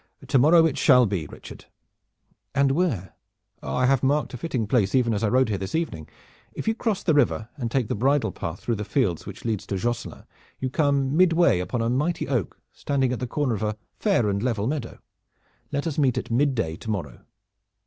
To 0.29 0.39
morrow 0.39 0.65
it 0.65 0.79
shall 0.79 1.05
be, 1.05 1.27
Richard." 1.27 1.65
"And 2.55 2.71
where?" 2.71 3.13
"I 3.61 3.99
marked 4.01 4.33
a 4.33 4.37
fitting 4.37 4.65
place 4.65 4.95
even 4.95 5.13
as 5.13 5.23
I 5.23 5.27
rode 5.29 5.49
here 5.49 5.59
this 5.59 5.75
evening. 5.75 6.09
If 6.53 6.67
you 6.67 6.73
cross 6.73 7.03
the 7.03 7.13
river 7.13 7.49
and 7.55 7.69
take 7.69 7.87
the 7.87 7.93
bridle 7.93 8.31
path 8.31 8.61
through 8.61 8.77
the 8.77 8.83
fields 8.83 9.27
which 9.27 9.45
leads 9.45 9.67
to 9.67 9.77
Josselin 9.77 10.23
you 10.59 10.71
come 10.71 11.15
midway 11.15 11.59
upon 11.59 11.83
a 11.83 11.89
mighty 11.91 12.27
oak 12.27 12.59
standing 12.73 13.13
at 13.13 13.19
the 13.19 13.27
corner 13.27 13.53
of 13.53 13.61
a 13.61 13.77
fair 13.99 14.27
and 14.27 14.41
level 14.41 14.65
meadow. 14.65 14.93
There 15.69 15.69
let 15.71 15.85
us 15.85 15.99
meet 15.99 16.17
at 16.17 16.31
midday 16.31 16.77
to 16.77 16.89
morrow." 16.89 17.23